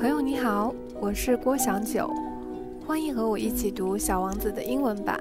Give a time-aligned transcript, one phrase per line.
[0.00, 2.08] 朋友你好，我是郭祥九，
[2.86, 5.20] 欢迎和我一起读《小王子》的英文版。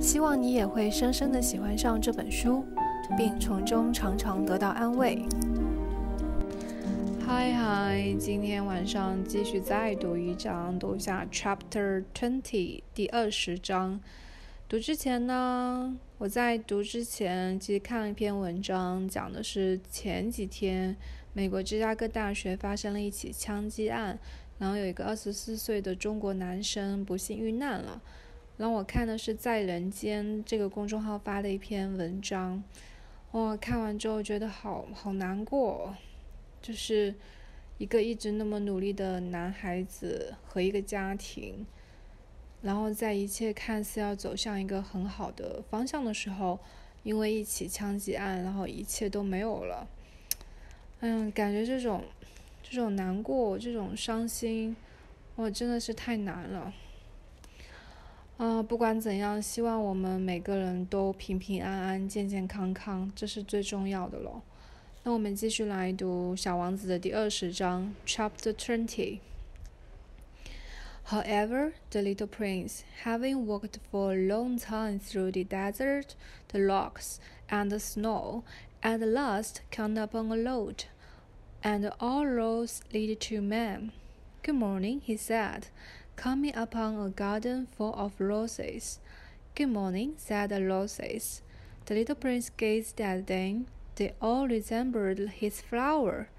[0.00, 2.64] 希望你也会深深的喜欢上这本书，
[3.14, 5.22] 并从中常常得到安慰。
[7.26, 14.00] 嗨嗨，今天晚上继续再读一章，读一下 Chapter Twenty 第二十章。
[14.66, 20.96] 读之前呢，我在读之前其实看了一篇文章，讲的是前几天。
[21.32, 24.18] 美国芝加哥大学发生了一起枪击案，
[24.58, 28.02] 然后有一个二十四岁的中国男生不幸遇难了。
[28.56, 32.62] 然后我看的是在人间这个公众号发的一篇文章，
[33.32, 35.94] 哇，看完之后觉得好好难过，
[36.60, 37.14] 就是
[37.78, 41.64] 一个一直那么努力的男孩子和一个家庭，
[42.60, 46.58] 然后在一切看似要走向一个很好的方向的时候，
[47.02, 49.88] 因为一起枪击案，然后一切都没有了。
[51.00, 52.04] 嗯，感觉这种，
[52.62, 54.76] 这种难过，这种伤心，
[55.36, 56.72] 哇，真的是太难了。
[58.36, 64.42] 啊，不管怎样，希望我们每个人都平平安安、健健康康，这是最重要的咯。
[65.02, 69.20] 那我们继续来读《小王子》的第二十章，Chapter Twenty。
[71.08, 76.14] However, the little prince, having walked for a long time through the desert,
[76.48, 77.16] the rocks,
[77.48, 78.42] and the snow,
[78.82, 80.84] at last came upon a road,
[81.62, 83.92] and all roads lead to man.
[84.42, 85.66] Good morning, he said,
[86.16, 88.98] coming upon a garden full of roses.
[89.54, 91.42] Good morning, said the roses.
[91.84, 93.66] The little prince gazed at them.
[93.96, 96.30] They all resembled his flower.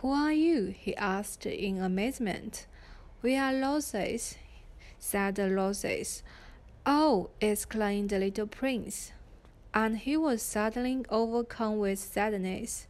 [0.00, 0.74] Who are you?
[0.76, 2.66] he asked in amazement.
[3.22, 4.34] We are roses,
[4.98, 6.24] said the roses.
[6.84, 9.12] Oh, exclaimed the little prince
[9.74, 12.86] and he was suddenly overcome with sadness.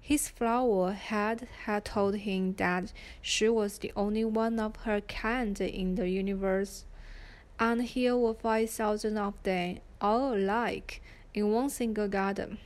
[0.00, 5.58] His flower had, had told him that she was the only one of her kind
[5.60, 6.84] in the universe,
[7.60, 11.00] and here were five thousand of them, all alike,
[11.32, 12.58] in one single garden.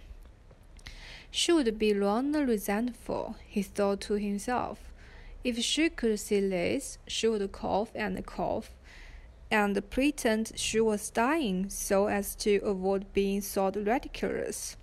[1.30, 4.78] She would be rather resentful, he thought to himself.
[5.44, 8.70] If she could see this, she would cough and cough
[9.50, 14.76] and pretend she was dying so as to avoid being thought ridiculous.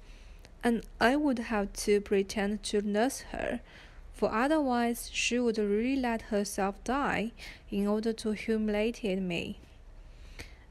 [0.63, 3.61] And I would have to pretend to nurse her,
[4.13, 7.31] for otherwise she would really let herself die
[7.72, 9.59] in order to humiliate me.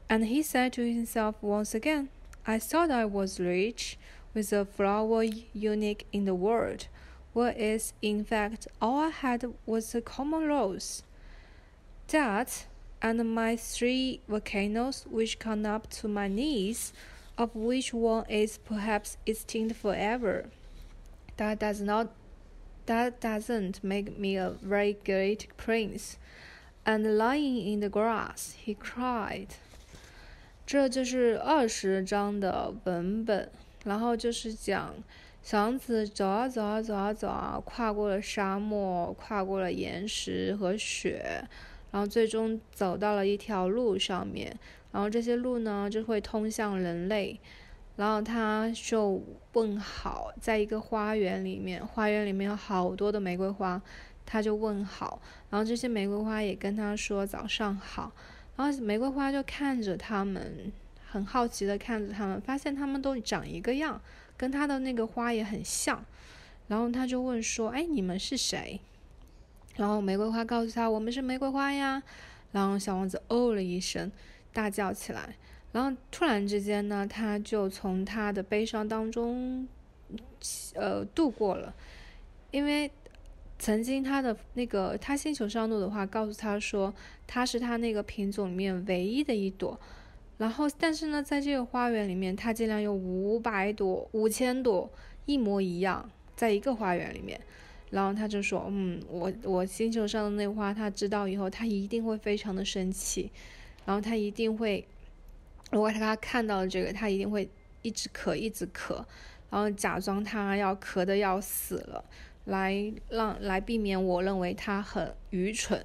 [0.09, 2.09] And he said to himself once again,
[2.45, 3.97] I thought I was rich,
[4.37, 6.87] with a flower unique in the world,
[7.33, 11.01] whereas in fact all I had was a common rose.
[12.09, 12.67] That
[13.00, 16.92] and my three volcanoes which come up to my knees,
[17.36, 20.46] of which one is perhaps extinct forever.
[21.36, 22.08] That does not
[22.86, 26.18] that doesn't make me a very great prince.
[26.84, 29.48] And lying in the grass, he cried.
[30.66, 33.50] 这就是二十章的文本，
[33.84, 34.94] 然后就是讲
[35.42, 41.44] 小王子走啊走啊走啊走啊，跨过了沙漠，跨过了岩石和雪。
[41.91, 44.53] 然后最终走到了一条路上面，
[44.91, 47.39] 然后这些路呢就会通向人类，
[47.95, 53.81] 然后他就问好，在一个花园里面，花园里面有好多的玫瑰花，
[54.25, 58.11] 他就问好，然后这些玫瑰花也跟他说早上好，
[58.55, 60.71] 然后玫瑰花就看着他们，
[61.09, 63.99] 很好奇的看着他们，发现他们都长一个样，
[64.35, 66.03] 跟他的那个花也很像，
[66.67, 68.79] 然后他就问说，哎，你们是谁？
[69.77, 72.03] 然后玫瑰花告诉他：“我们是玫瑰花呀。”
[72.51, 74.11] 然后小王子哦了一声，
[74.51, 75.35] 大叫起来。
[75.71, 79.67] 然后突然之间呢，他就从他的悲伤当中，
[80.73, 81.73] 呃，度过了。
[82.49, 82.89] 因为
[83.59, 86.93] 曾经他的那个他星球上路的话，告诉他说，
[87.27, 89.79] 他是他那个品种里面唯一的一朵。
[90.37, 94.89] 然后，但是呢，在这个花园里面，他竟然有五百朵、五千朵
[95.25, 97.39] 一模一样，在一个花园里面。
[97.89, 103.31] 然后他就说：“嗯，我我星球上的那花，他知道以后，他一定会非常的生气，
[103.85, 104.85] 然后他一定会，
[105.71, 107.49] 如果他看到这个，他一定会
[107.83, 108.95] 一直咳，一直咳，
[109.49, 112.03] 然后假装他要咳的要死了，
[112.43, 115.81] 来让来避免我认为他很愚蠢。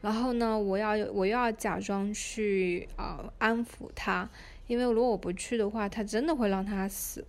[0.00, 4.26] 然后呢，我要我又要假装去啊安抚他，
[4.66, 7.22] 因为如果我不去的话，他真的会让他死，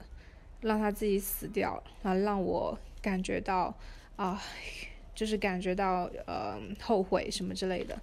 [0.62, 3.75] 让他自己死掉，然后让我感觉到。”
[4.16, 4.42] 啊，
[5.14, 8.00] 就是感觉到呃后悔什么之类的。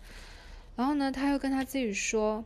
[0.76, 2.44] 然后呢，他又跟他自己说：“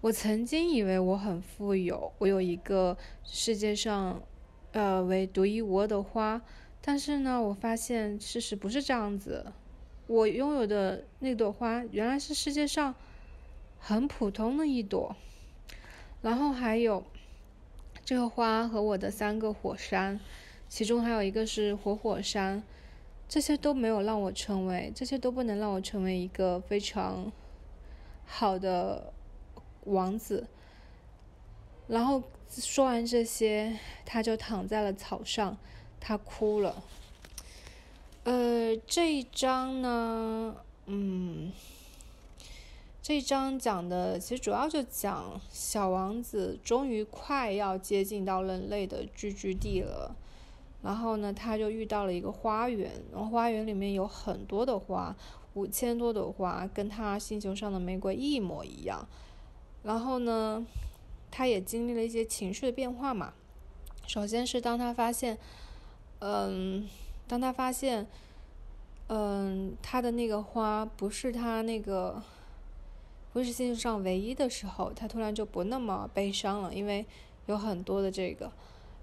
[0.00, 4.20] 我曾经以为我很富有，我有一个世界上
[4.72, 6.42] 呃为独一无二的花。
[6.80, 9.52] 但是呢，我发现事实不是这样子。
[10.06, 12.94] 我拥有的那朵花原来是世界上
[13.78, 15.14] 很普通的一朵。
[16.22, 17.04] 然后还有
[18.04, 20.18] 这个花和我的三个火山，
[20.68, 22.62] 其中还有一个是活火山，
[23.28, 27.30] 这些都没有让我成为，这些都不能让我成为一个非常
[28.24, 29.12] 好的
[29.84, 30.46] 王子。
[31.88, 35.56] 然后说完这些，他就躺在了草上，
[36.00, 36.82] 他哭了。
[38.24, 41.52] 呃，这一章呢，嗯。
[43.00, 50.14] 这一章讲的其实主要就讲小王子终于快要接近到人类的聚居地了，
[50.82, 55.14] 然后呢，他就遇到了一个花园，然后花园里面有很多的花，
[55.54, 59.06] 五千多朵花，跟他星球上的玫瑰一模一样。
[59.82, 60.64] 然后呢，
[61.30, 63.32] 他也经历了一些情绪的变化嘛。
[64.06, 65.36] 首先是当他发现，
[66.20, 66.88] 嗯，
[67.26, 68.06] 当他发现，
[69.08, 72.22] 嗯，他的那个花不是他那个。
[73.30, 77.04] 不是星球上唯一的时候，他突然就不那么悲伤了，因为
[77.46, 78.50] 有很多的这个。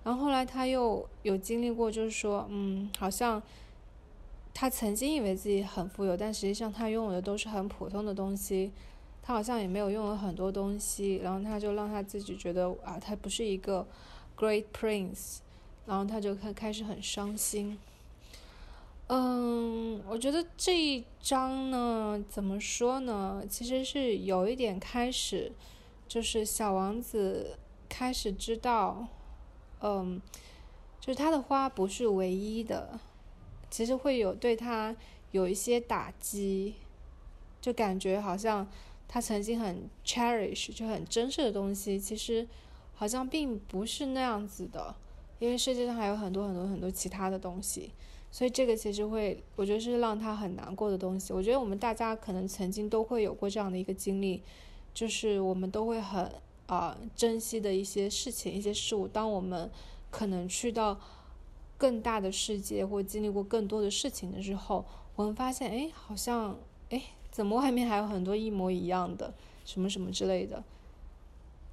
[0.06, 3.42] 然后后来他又有经历过，就是说，嗯，好像
[4.54, 8.72] 他曾经以为自己很富有，但实际上他拥有的都是很普通的东西。
[9.24, 13.84] 他好像也没有拥有很多东西，然后他就让他自己觉得啊，他不是一个
[14.38, 15.40] great prince，
[15.88, 17.80] 然后他就开开始很伤心。
[19.08, 23.44] 嗯，我觉得这一章呢，怎么说呢？
[23.50, 25.52] 其实是有一点开始，
[26.08, 27.58] 就是小王子
[27.90, 29.08] 开始知道，
[29.82, 30.22] 嗯，
[31.00, 33.00] 就是他的花不是唯一的，
[33.70, 34.96] 其实会有对他
[35.32, 36.76] 有一些打击，
[37.62, 38.68] 就感觉好像
[39.08, 42.48] 他曾经很 cherish 就很珍视的东西，其实
[42.94, 44.96] 好像并不是那样子的，
[45.40, 47.92] 因为世界上还有很多很多很多其他的东西。
[48.32, 51.32] 所以这个其实会，我觉得是让他很难过的东西。
[51.32, 54.44] 我觉得我们大家可能曾经都会有过这样的一个经历，
[54.94, 56.30] 就是我们都会很
[56.68, 59.08] 啊珍惜的一些事情、一些事物。
[59.08, 59.70] 当我们
[60.10, 61.00] 可能去到
[61.78, 64.86] 更大的世界或经历过更多的事情的时候，
[65.16, 66.58] 我们发现，哎，好像，
[66.90, 67.02] 哎，
[67.32, 69.34] 怎么外面还有很多一模一样的
[69.66, 70.64] 什么什么之类的，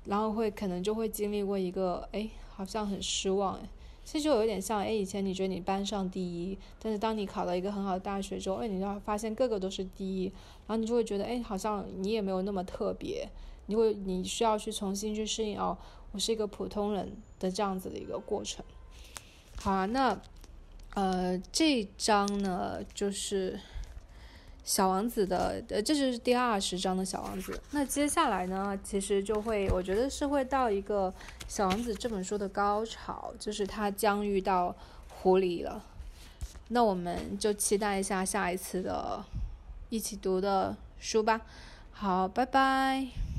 [0.04, 3.68] 然后会可能就会经历过一个，哎，好像很失望，哎。
[4.04, 10.24] 其实就有点像，哎，以前你觉得你班上第一，但是当你考到一个很好的大学之后，哎，你就会发现个个都是第一，
[10.66, 13.28] 然后你就会觉得，哎，好像你也没有那么特别，
[13.72, 15.76] 因为你需要去重新去适应哦，
[16.12, 17.10] 我是一个普通人
[17.40, 18.62] 的这样子的一个过程。
[19.56, 20.20] 好啊，那
[20.94, 23.58] 呃，这章呢就是。
[24.64, 27.60] 小王子的，呃，这是第二十章的小王子。
[27.72, 31.12] 那接下来呢，其实就会，我觉得是会到一个
[31.48, 34.72] 小王子这本书的高潮，就是他将遇到
[35.08, 35.82] 狐狸了。
[36.68, 39.24] 那我们就期待一下下一次的
[39.88, 41.40] 一起读的书吧。
[41.90, 43.31] 好，拜拜。